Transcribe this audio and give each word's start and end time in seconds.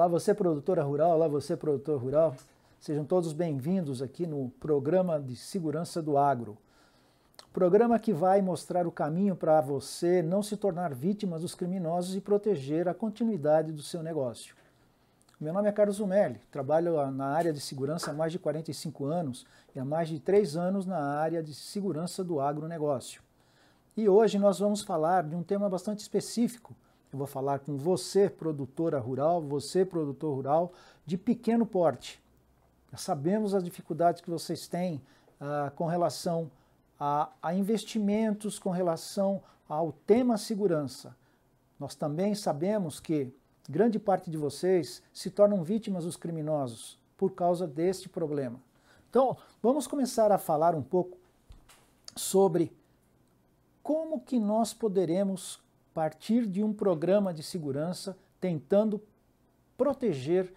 Olá, 0.00 0.08
você 0.08 0.32
produtora 0.32 0.82
rural, 0.82 1.10
olá, 1.10 1.28
você 1.28 1.54
produtor 1.54 2.00
rural. 2.00 2.34
Sejam 2.80 3.04
todos 3.04 3.34
bem-vindos 3.34 4.00
aqui 4.00 4.26
no 4.26 4.48
programa 4.58 5.20
de 5.20 5.36
segurança 5.36 6.00
do 6.00 6.16
agro. 6.16 6.56
Programa 7.52 7.98
que 7.98 8.10
vai 8.10 8.40
mostrar 8.40 8.86
o 8.86 8.90
caminho 8.90 9.36
para 9.36 9.60
você 9.60 10.22
não 10.22 10.42
se 10.42 10.56
tornar 10.56 10.94
vítima 10.94 11.38
dos 11.38 11.54
criminosos 11.54 12.16
e 12.16 12.20
proteger 12.22 12.88
a 12.88 12.94
continuidade 12.94 13.72
do 13.72 13.82
seu 13.82 14.02
negócio. 14.02 14.56
Meu 15.38 15.52
nome 15.52 15.68
é 15.68 15.72
Carlos 15.72 15.96
Zumelli, 15.96 16.40
trabalho 16.50 17.10
na 17.10 17.26
área 17.26 17.52
de 17.52 17.60
segurança 17.60 18.10
há 18.10 18.14
mais 18.14 18.32
de 18.32 18.38
45 18.38 19.04
anos 19.04 19.44
e 19.74 19.78
há 19.78 19.84
mais 19.84 20.08
de 20.08 20.18
3 20.18 20.56
anos 20.56 20.86
na 20.86 20.98
área 20.98 21.42
de 21.42 21.52
segurança 21.52 22.24
do 22.24 22.40
agronegócio. 22.40 23.22
E 23.94 24.08
hoje 24.08 24.38
nós 24.38 24.60
vamos 24.60 24.80
falar 24.80 25.24
de 25.24 25.36
um 25.36 25.42
tema 25.42 25.68
bastante 25.68 25.98
específico, 25.98 26.74
eu 27.12 27.18
vou 27.18 27.26
falar 27.26 27.58
com 27.58 27.76
você, 27.76 28.30
produtora 28.30 28.98
rural, 28.98 29.42
você, 29.42 29.84
produtor 29.84 30.34
rural, 30.34 30.72
de 31.04 31.18
pequeno 31.18 31.66
porte. 31.66 32.22
sabemos 32.96 33.54
as 33.54 33.64
dificuldades 33.64 34.20
que 34.20 34.30
vocês 34.30 34.68
têm 34.68 35.00
ah, 35.40 35.72
com 35.74 35.86
relação 35.86 36.50
a, 36.98 37.30
a 37.42 37.54
investimentos, 37.54 38.58
com 38.58 38.70
relação 38.70 39.42
ao 39.68 39.92
tema 39.92 40.36
segurança. 40.36 41.16
Nós 41.78 41.94
também 41.94 42.34
sabemos 42.34 43.00
que 43.00 43.32
grande 43.68 43.98
parte 43.98 44.30
de 44.30 44.36
vocês 44.36 45.02
se 45.12 45.30
tornam 45.30 45.64
vítimas 45.64 46.04
dos 46.04 46.16
criminosos 46.16 46.98
por 47.16 47.32
causa 47.32 47.66
deste 47.66 48.08
problema. 48.08 48.60
Então, 49.08 49.36
vamos 49.62 49.86
começar 49.86 50.30
a 50.30 50.38
falar 50.38 50.74
um 50.74 50.82
pouco 50.82 51.18
sobre 52.14 52.72
como 53.82 54.20
que 54.20 54.38
nós 54.38 54.72
poderemos 54.72 55.60
partir 56.00 56.46
de 56.46 56.64
um 56.64 56.72
programa 56.72 57.34
de 57.34 57.42
segurança 57.42 58.16
tentando 58.40 59.02
proteger 59.76 60.50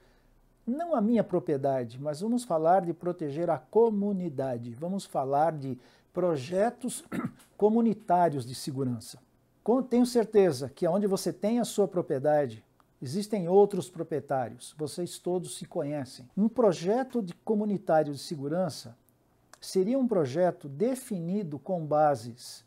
não 0.65 0.95
a 0.95 1.01
minha 1.01 1.21
propriedade, 1.21 1.99
mas 1.99 2.21
vamos 2.21 2.45
falar 2.45 2.85
de 2.85 2.93
proteger 2.93 3.49
a 3.49 3.57
comunidade. 3.57 4.73
Vamos 4.73 5.03
falar 5.03 5.51
de 5.51 5.77
projetos 6.13 7.03
comunitários 7.57 8.45
de 8.45 8.55
segurança. 8.55 9.19
Tenho 9.89 10.05
certeza 10.05 10.69
que 10.69 10.87
onde 10.87 11.07
você 11.07 11.33
tem 11.33 11.59
a 11.59 11.65
sua 11.65 11.89
propriedade, 11.89 12.63
existem 13.01 13.49
outros 13.49 13.89
proprietários, 13.89 14.73
vocês 14.77 15.19
todos 15.19 15.57
se 15.57 15.65
conhecem. 15.65 16.25
Um 16.37 16.47
projeto 16.47 17.21
de 17.21 17.33
comunitário 17.33 18.13
de 18.13 18.19
segurança 18.19 18.95
seria 19.59 19.99
um 19.99 20.07
projeto 20.07 20.69
definido 20.69 21.59
com 21.59 21.85
bases 21.85 22.63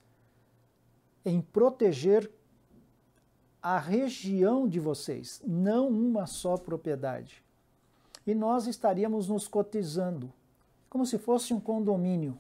em 1.25 1.41
proteger 1.41 2.31
a 3.69 3.81
região 3.81 4.69
de 4.69 4.79
vocês, 4.79 5.43
não 5.45 5.89
uma 5.89 6.25
só 6.25 6.57
propriedade. 6.57 7.43
E 8.25 8.33
nós 8.33 8.69
estaríamos 8.69 9.27
nos 9.27 9.49
cotizando, 9.49 10.33
como 10.89 11.05
se 11.05 11.19
fosse 11.19 11.53
um 11.53 11.59
condomínio. 11.59 12.39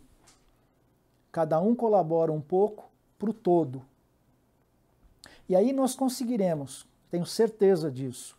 Cada 1.33 1.61
um 1.61 1.75
colabora 1.75 2.31
um 2.31 2.41
pouco 2.41 2.89
para 3.19 3.29
o 3.29 3.35
todo. 3.35 3.83
E 5.49 5.57
aí 5.57 5.73
nós 5.73 5.97
conseguiremos, 5.97 6.87
tenho 7.11 7.27
certeza 7.27 7.91
disso, 7.91 8.39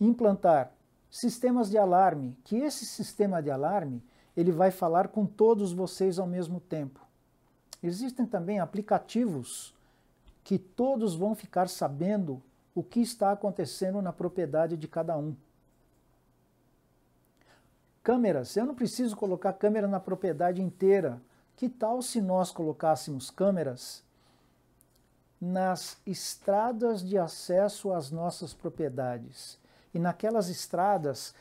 implantar 0.00 0.72
sistemas 1.10 1.68
de 1.68 1.76
alarme, 1.76 2.34
que 2.42 2.56
esse 2.56 2.86
sistema 2.86 3.42
de 3.42 3.50
alarme 3.50 4.02
ele 4.34 4.50
vai 4.50 4.70
falar 4.70 5.08
com 5.08 5.26
todos 5.26 5.74
vocês 5.74 6.18
ao 6.18 6.26
mesmo 6.26 6.58
tempo. 6.58 7.00
Existem 7.82 8.24
também 8.24 8.60
aplicativos 8.60 9.73
que 10.44 10.58
todos 10.58 11.14
vão 11.14 11.34
ficar 11.34 11.68
sabendo 11.68 12.40
o 12.74 12.82
que 12.82 13.00
está 13.00 13.32
acontecendo 13.32 14.02
na 14.02 14.12
propriedade 14.12 14.76
de 14.76 14.86
cada 14.86 15.16
um. 15.16 15.34
Câmeras, 18.02 18.54
eu 18.54 18.66
não 18.66 18.74
preciso 18.74 19.16
colocar 19.16 19.54
câmera 19.54 19.88
na 19.88 19.98
propriedade 19.98 20.60
inteira. 20.60 21.20
Que 21.56 21.68
tal 21.68 22.02
se 22.02 22.20
nós 22.20 22.50
colocássemos 22.50 23.30
câmeras 23.30 24.04
nas 25.40 25.98
estradas 26.04 27.02
de 27.02 27.16
acesso 27.16 27.92
às 27.92 28.10
nossas 28.10 28.52
propriedades 28.52 29.58
e 29.94 29.98
naquelas 29.98 30.48
estradas 30.48 31.34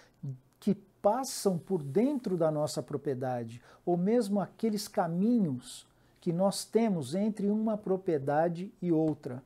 que 0.59 0.75
passam 1.02 1.58
por 1.58 1.84
dentro 1.84 2.38
da 2.38 2.50
nossa 2.50 2.81
propriedade, 2.81 3.62
ou 3.86 3.97
mesmo 3.97 4.40
aqueles 4.40 4.88
caminhos 4.88 5.86
que 6.24 6.32
nós 6.32 6.64
temos 6.64 7.14
entre 7.14 7.50
uma 7.50 7.78
propriedade 7.78 8.74
e 8.82 8.94
outra. 8.94 9.44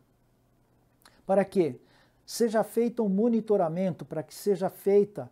Para 1.26 1.44
que 1.44 1.82
seja 2.24 2.64
feito 2.64 3.04
um 3.04 3.10
monitoramento, 3.10 4.06
para 4.06 4.22
que 4.22 4.32
seja 4.32 4.70
feita 4.70 5.28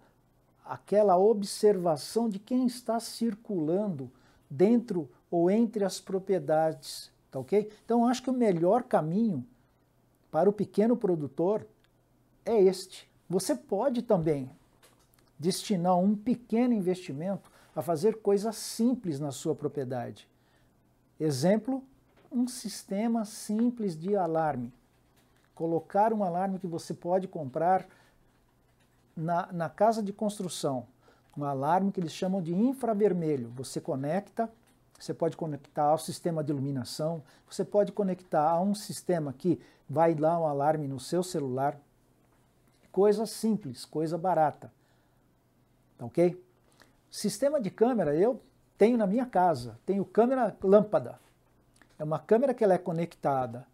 aquela 0.66 1.20
observação 1.20 2.28
de 2.28 2.40
quem 2.40 2.66
está 2.66 3.00
circulando 3.00 4.10
dentro 4.50 5.08
ou 5.30 5.52
entre 5.52 5.86
as 5.86 6.00
propriedades, 6.00 7.12
tá 7.30 7.38
ok? 7.38 7.72
Então 7.86 8.08
acho 8.08 8.24
que 8.24 8.32
o 8.32 8.34
melhor 8.34 8.82
caminho 8.82 9.46
para 10.32 10.50
o 10.50 10.54
pequeno 10.54 10.98
produtor 10.98 11.64
é 12.44 12.60
este. 12.60 13.08
Você 13.30 13.54
pode 13.54 14.02
também 14.02 14.50
destinar 15.38 15.96
um 15.96 16.16
pequeno 16.16 16.74
investimento 16.74 17.52
a 17.76 17.84
fazer 17.84 18.16
coisas 18.16 18.56
simples 18.56 19.20
na 19.20 19.30
sua 19.30 19.54
propriedade. 19.54 20.28
Exemplo, 21.20 21.84
um 22.32 22.48
sistema 22.48 23.24
simples 23.24 23.98
de 23.98 24.16
alarme. 24.16 24.74
Colocar 25.54 26.12
um 26.12 26.24
alarme 26.24 26.60
que 26.60 26.68
você 26.68 26.94
pode 26.94 27.28
comprar 27.28 27.88
na, 29.16 29.52
na 29.54 29.70
casa 29.70 30.04
de 30.04 30.12
construção. 30.12 30.86
Um 31.38 31.46
alarme 31.46 31.92
que 31.92 32.00
eles 32.00 32.12
chamam 32.12 32.42
de 32.42 32.54
infravermelho. 32.54 33.50
Você 33.56 33.80
conecta, 33.80 34.52
você 35.00 35.14
pode 35.14 35.38
conectar 35.38 35.84
ao 35.84 35.98
sistema 35.98 36.44
de 36.44 36.52
iluminação, 36.52 37.24
você 37.50 37.64
pode 37.64 37.92
conectar 37.92 38.50
a 38.50 38.62
um 38.62 38.76
sistema 38.76 39.34
que 39.34 39.60
vai 39.90 40.14
dar 40.14 40.40
um 40.40 40.46
alarme 40.46 40.88
no 40.88 41.00
seu 41.00 41.24
celular. 41.24 41.78
Coisa 42.92 43.26
simples, 43.26 43.86
coisa 43.86 44.18
barata. 44.18 44.72
Tá 45.98 46.06
ok? 46.06 46.42
Sistema 47.10 47.62
de 47.62 47.70
câmera, 47.70 48.16
eu 48.16 48.42
tenho 48.78 48.98
na 48.98 49.08
minha 49.08 49.26
casa, 49.26 49.80
tenho 49.86 50.04
câmera 50.06 50.56
lâmpada. 50.64 51.20
É 51.98 52.04
uma 52.04 52.20
câmera 52.20 52.54
que 52.54 52.64
ela 52.64 52.74
é 52.74 52.78
conectada 52.78 53.66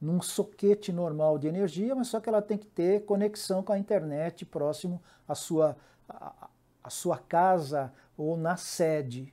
num 0.00 0.20
soquete 0.20 0.92
normal 0.92 1.38
de 1.38 1.48
energia, 1.48 1.94
mas 1.94 2.08
só 2.08 2.20
que 2.20 2.28
ela 2.28 2.42
tem 2.42 2.58
que 2.58 2.66
ter 2.66 3.04
conexão 3.04 3.62
com 3.62 3.72
a 3.72 3.78
internet 3.78 4.44
próximo 4.44 5.02
à 5.26 5.34
sua, 5.34 5.76
à, 6.08 6.48
à 6.82 6.90
sua 6.90 7.18
casa 7.18 7.92
ou 8.16 8.36
na 8.36 8.56
sede. 8.56 9.32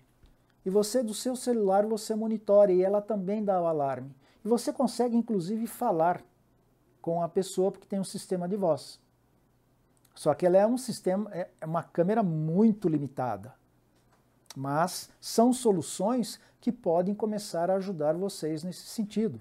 E 0.65 0.69
você, 0.69 1.03
do 1.03 1.13
seu 1.13 1.35
celular, 1.35 1.85
você 1.85 2.15
monitora 2.15 2.71
e 2.71 2.81
ela 2.81 3.01
também 3.01 3.43
dá 3.43 3.61
o 3.61 3.67
alarme. 3.67 4.15
E 4.43 4.47
você 4.47 4.73
consegue, 4.73 5.15
inclusive, 5.15 5.67
falar 5.67 6.23
com 7.01 7.21
a 7.21 7.29
pessoa 7.29 7.71
porque 7.71 7.87
tem 7.87 7.99
um 7.99 8.03
sistema 8.03 8.47
de 8.47 8.55
voz. 8.55 8.99
Só 10.15 10.33
que 10.33 10.45
ela 10.45 10.57
é 10.57 10.65
um 10.65 10.77
sistema, 10.77 11.29
é, 11.31 11.49
é 11.61 11.65
uma 11.65 11.83
câmera 11.83 12.23
muito 12.23 12.87
limitada 12.87 13.53
mas 14.55 15.09
são 15.19 15.51
soluções 15.51 16.39
que 16.61 16.71
podem 16.71 17.13
começar 17.13 17.69
a 17.69 17.75
ajudar 17.75 18.13
vocês 18.13 18.63
nesse 18.63 18.85
sentido. 18.87 19.39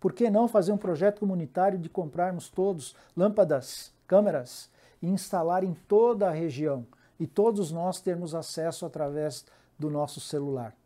Por 0.00 0.12
que 0.12 0.28
não 0.28 0.48
fazer 0.48 0.72
um 0.72 0.76
projeto 0.76 1.20
comunitário 1.20 1.78
de 1.78 1.88
comprarmos 1.88 2.50
todos 2.50 2.96
lâmpadas, 3.16 3.92
câmeras 4.06 4.68
e 5.00 5.08
instalar 5.08 5.62
em 5.62 5.74
toda 5.86 6.28
a 6.28 6.32
região 6.32 6.86
e 7.20 7.26
todos 7.26 7.70
nós 7.70 8.00
termos 8.00 8.34
acesso 8.34 8.84
através 8.84 9.46
do 9.78 9.88
nosso 9.88 10.20
celular? 10.20 10.76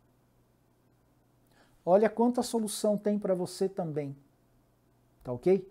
Olha 1.83 2.09
quanta 2.09 2.43
solução 2.43 2.97
tem 2.97 3.17
para 3.17 3.33
você 3.33 3.67
também. 3.67 4.15
Tá 5.23 5.31
ok? 5.31 5.67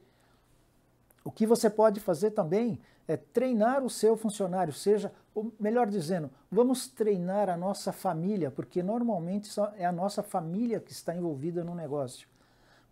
O 1.27 1.31
que 1.33 1.45
você 1.45 1.69
pode 1.69 1.99
fazer 1.99 2.31
também 2.31 2.79
é 3.09 3.17
treinar 3.17 3.83
o 3.83 3.91
seu 3.91 4.17
funcionário, 4.17 4.73
seja, 4.73 5.13
ou 5.35 5.53
melhor 5.59 5.89
dizendo, 5.89 6.31
vamos 6.49 6.87
treinar 6.87 7.49
a 7.49 7.57
nossa 7.57 7.93
família, 7.93 8.49
porque 8.49 8.81
normalmente 8.81 9.51
é 9.77 9.85
a 9.85 9.91
nossa 9.91 10.23
família 10.23 10.79
que 10.79 10.93
está 10.93 11.17
envolvida 11.17 11.65
no 11.65 11.75
negócio. 11.75 12.29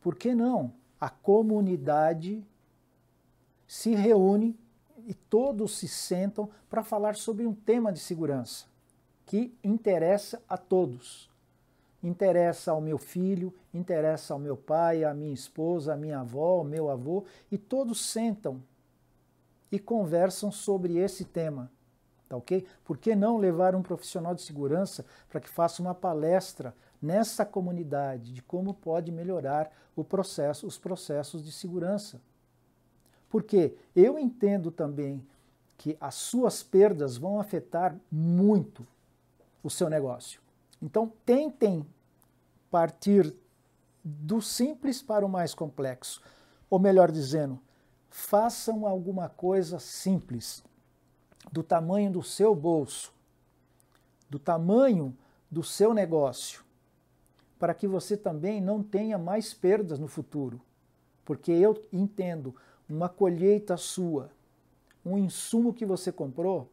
Por 0.01 0.17
que 0.17 0.35
não? 0.35 0.73
A 1.01 1.09
comunidade 1.09 2.45
se 3.69 3.95
reúne 3.95 4.59
e 5.07 5.15
todos 5.15 5.79
se 5.79 5.87
sentam 5.87 6.51
para 6.69 6.83
falar 6.83 7.15
sobre 7.15 7.47
um 7.47 7.55
tema 7.55 7.93
de 7.93 8.01
segurança 8.01 8.67
que 9.25 9.57
interessa 9.63 10.43
a 10.49 10.57
todos 10.59 11.31
interessa 12.05 12.71
ao 12.71 12.81
meu 12.83 12.99
filho, 12.99 13.53
interessa 13.73 14.35
ao 14.35 14.39
meu 14.39 14.57
pai, 14.57 15.03
à 15.05 15.15
minha 15.15 15.33
esposa, 15.33 15.95
à 15.95 15.97
minha 15.97 16.21
avó, 16.21 16.59
ao 16.59 16.65
meu 16.65 16.91
avô, 16.91 17.25
e 17.51 17.57
todos 17.57 18.05
sentam 18.05 18.63
e 19.73 19.79
conversam 19.79 20.53
sobre 20.53 20.99
esse 20.99 21.25
tema. 21.25 21.71
Tá 22.29 22.37
ok? 22.37 22.67
Por 22.85 22.99
que 22.99 23.17
não 23.17 23.39
levar 23.39 23.75
um 23.75 23.83
profissional 23.83 24.35
de 24.35 24.43
segurança 24.43 25.05
para 25.31 25.41
que 25.41 25.49
faça 25.49 25.81
uma 25.81 25.95
palestra 25.95 26.75
nessa 27.01 27.45
comunidade 27.45 28.33
de 28.33 28.43
como 28.43 28.75
pode 28.75 29.11
melhorar 29.11 29.73
processo, 30.05 30.67
os 30.67 30.77
processos 30.77 31.43
de 31.43 31.51
segurança? 31.51 32.21
Porque 33.31 33.75
eu 33.97 34.19
entendo 34.19 34.71
também 34.71 35.27
que 35.79 35.97
as 36.01 36.15
suas 36.15 36.63
perdas 36.63 37.17
vão 37.17 37.41
afetar 37.41 37.97
muito 38.11 38.87
o 39.63 39.71
seu 39.71 39.89
negócio. 39.89 40.44
Então, 40.85 41.11
tentem 41.25 41.87
partir 42.71 43.35
do 44.05 44.43
simples 44.43 45.01
para 45.01 45.25
o 45.25 45.29
mais 45.31 45.55
complexo. 45.55 46.21
Ou 46.69 46.79
melhor 46.79 47.11
dizendo, 47.11 47.59
façam 48.11 48.87
alguma 48.87 49.31
coisa 49.31 49.79
simples, 49.79 50.63
do 51.51 51.63
tamanho 51.63 52.13
do 52.13 52.23
seu 52.23 52.55
bolso, 52.55 53.15
do 54.29 54.39
tamanho 54.39 55.17
do 55.51 55.63
seu 55.63 55.95
negócio, 55.95 56.63
para 57.59 57.73
que 57.73 57.89
você 57.89 58.15
também 58.15 58.61
não 58.61 58.83
tenha 58.83 59.17
mais 59.17 59.55
perdas 59.55 59.99
no 59.99 60.07
futuro. 60.07 60.61
Porque 61.25 61.51
eu 61.51 61.83
entendo, 61.91 62.55
uma 62.87 63.09
colheita 63.09 63.79
sua, 63.79 64.31
um 65.03 65.17
insumo 65.17 65.73
que 65.73 65.87
você 65.87 66.13
comprou, 66.13 66.71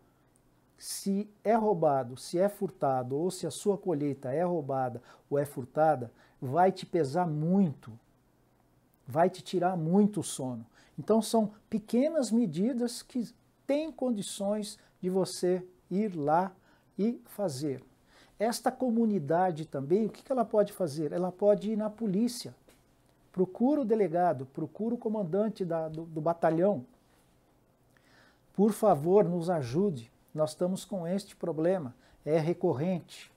se 0.82 1.30
é 1.44 1.54
roubado, 1.54 2.18
se 2.18 2.40
é 2.40 2.50
furtado, 2.50 3.16
ou 3.16 3.30
se 3.30 3.46
a 3.46 3.52
sua 3.52 3.78
colheita 3.78 4.32
é 4.32 4.44
roubada 4.44 5.00
ou 5.30 5.38
é 5.38 5.46
furtada, 5.46 6.12
vai 6.42 6.72
te 6.72 6.88
pesar 6.88 7.28
muito, 7.28 7.92
vai 9.08 9.30
te 9.30 9.44
tirar 9.44 9.78
muito 9.78 10.22
o 10.22 10.24
sono. 10.24 10.66
Então 10.98 11.22
são 11.22 11.52
pequenas 11.70 12.32
medidas 12.32 13.04
que 13.04 13.32
têm 13.68 13.92
condições 13.92 14.80
de 15.00 15.08
você 15.08 15.64
ir 15.92 16.16
lá 16.16 16.52
e 16.98 17.22
fazer. 17.26 17.84
Esta 18.40 18.72
comunidade 18.72 19.68
também, 19.68 20.08
o 20.08 20.10
que 20.10 20.32
ela 20.32 20.44
pode 20.44 20.74
fazer? 20.74 21.12
Ela 21.12 21.32
pode 21.32 21.74
ir 21.74 21.76
na 21.76 21.92
polícia. 21.92 22.56
Procura 23.32 23.82
o 23.82 23.86
delegado, 23.86 24.48
procura 24.48 24.96
o 24.96 24.98
comandante 24.98 25.64
da, 25.64 25.88
do, 25.88 26.06
do 26.06 26.20
batalhão. 26.20 26.84
Por 28.56 28.72
favor, 28.72 29.24
nos 29.24 29.48
ajude 29.48 30.11
nós 30.34 30.52
estamos 30.52 30.86
com 30.86 31.06
este 31.06 31.36
problema, 31.36 31.96
é 32.26 32.38
recorrente. 32.38 33.32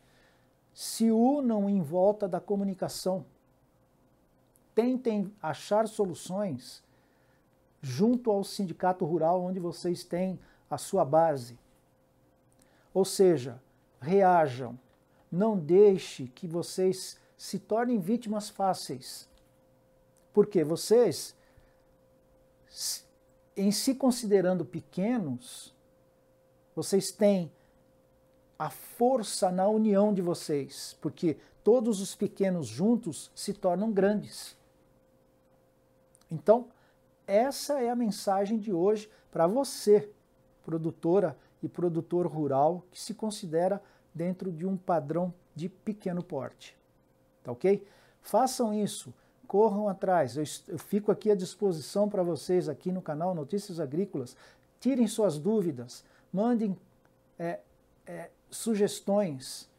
Se 0.72 1.10
unam 1.10 1.68
em 1.68 1.80
volta 1.80 2.28
da 2.28 2.40
comunicação. 2.40 3.24
Tentem 4.74 5.32
achar 5.40 5.86
soluções 5.86 6.82
junto 7.80 8.30
ao 8.30 8.42
sindicato 8.42 9.04
rural 9.04 9.42
onde 9.42 9.60
vocês 9.60 10.04
têm 10.04 10.38
a 10.70 10.78
sua 10.78 11.04
base. 11.04 11.58
Ou 12.92 13.04
seja, 13.04 13.60
reajam. 14.00 14.78
Não 15.30 15.58
deixe 15.58 16.28
que 16.28 16.46
vocês 16.46 17.18
se 17.36 17.58
tornem 17.58 17.98
vítimas 17.98 18.48
fáceis. 18.48 19.28
Porque 20.32 20.64
vocês, 20.64 21.36
em 23.56 23.70
se 23.70 23.94
considerando 23.94 24.64
pequenos, 24.64 25.73
vocês 26.74 27.10
têm 27.10 27.50
a 28.58 28.70
força 28.70 29.50
na 29.50 29.68
união 29.68 30.12
de 30.12 30.22
vocês, 30.22 30.96
porque 31.00 31.36
todos 31.62 32.00
os 32.00 32.14
pequenos 32.14 32.66
juntos 32.66 33.30
se 33.34 33.52
tornam 33.52 33.92
grandes. 33.92 34.56
Então, 36.30 36.68
essa 37.26 37.80
é 37.80 37.88
a 37.88 37.96
mensagem 37.96 38.58
de 38.58 38.72
hoje 38.72 39.10
para 39.30 39.46
você, 39.46 40.10
produtora 40.64 41.36
e 41.62 41.68
produtor 41.68 42.26
rural 42.26 42.84
que 42.90 43.00
se 43.00 43.14
considera 43.14 43.82
dentro 44.14 44.52
de 44.52 44.66
um 44.66 44.76
padrão 44.76 45.32
de 45.54 45.68
pequeno 45.68 46.22
porte. 46.22 46.76
Tá 47.42 47.52
ok? 47.52 47.86
Façam 48.20 48.72
isso, 48.72 49.12
corram 49.46 49.88
atrás. 49.88 50.36
Eu, 50.36 50.44
eu 50.68 50.78
fico 50.78 51.10
aqui 51.10 51.30
à 51.30 51.34
disposição 51.34 52.08
para 52.08 52.22
vocês 52.22 52.68
aqui 52.68 52.92
no 52.92 53.02
canal 53.02 53.34
Notícias 53.34 53.80
Agrícolas. 53.80 54.36
Tirem 54.80 55.06
suas 55.06 55.38
dúvidas 55.38 56.04
mandem 56.34 56.76
é, 57.38 57.60
é, 58.04 58.30
sugestões, 58.50 59.70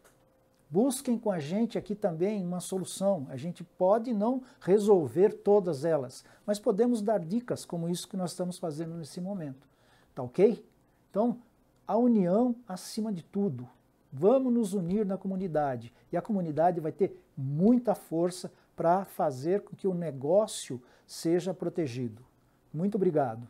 busquem 0.69 1.19
com 1.19 1.29
a 1.29 1.37
gente 1.37 1.77
aqui 1.77 1.93
também 1.93 2.45
uma 2.45 2.61
solução. 2.61 3.27
A 3.29 3.35
gente 3.35 3.61
pode 3.61 4.13
não 4.13 4.41
resolver 4.61 5.33
todas 5.33 5.83
elas, 5.83 6.23
mas 6.45 6.57
podemos 6.57 7.01
dar 7.01 7.19
dicas 7.19 7.65
como 7.65 7.89
isso 7.89 8.07
que 8.07 8.15
nós 8.15 8.31
estamos 8.31 8.57
fazendo 8.57 8.95
nesse 8.95 9.19
momento. 9.19 9.67
Tá 10.15 10.23
ok? 10.23 10.65
Então, 11.11 11.41
a 11.85 11.97
união 11.97 12.55
acima 12.65 13.11
de 13.11 13.21
tudo. 13.21 13.67
Vamos 14.11 14.53
nos 14.53 14.73
unir 14.73 15.05
na 15.05 15.17
comunidade 15.17 15.93
e 16.09 16.15
a 16.15 16.21
comunidade 16.21 16.79
vai 16.79 16.93
ter 16.93 17.21
muita 17.35 17.93
força 17.93 18.49
para 18.77 19.03
fazer 19.03 19.61
com 19.61 19.75
que 19.75 19.89
o 19.89 19.93
negócio 19.93 20.81
seja 21.05 21.53
protegido. 21.53 22.23
Muito 22.73 22.95
obrigado. 22.95 23.45